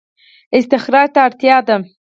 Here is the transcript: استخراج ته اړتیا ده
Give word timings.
استخراج 0.57 1.07
ته 1.13 1.19
اړتیا 1.27 1.57
ده 1.67 1.75